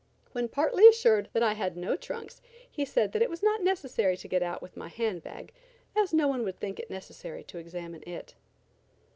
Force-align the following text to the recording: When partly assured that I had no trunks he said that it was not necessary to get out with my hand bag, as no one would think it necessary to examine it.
When 0.31 0.47
partly 0.47 0.87
assured 0.87 1.29
that 1.33 1.43
I 1.43 1.53
had 1.53 1.77
no 1.77 1.95
trunks 1.95 2.41
he 2.71 2.85
said 2.85 3.11
that 3.11 3.21
it 3.21 3.29
was 3.29 3.43
not 3.43 3.61
necessary 3.61 4.17
to 4.17 4.27
get 4.27 4.41
out 4.41 4.59
with 4.59 4.75
my 4.75 4.87
hand 4.87 5.21
bag, 5.21 5.53
as 5.95 6.11
no 6.11 6.27
one 6.27 6.41
would 6.41 6.59
think 6.59 6.79
it 6.79 6.89
necessary 6.89 7.43
to 7.43 7.59
examine 7.59 8.01
it. 8.09 8.33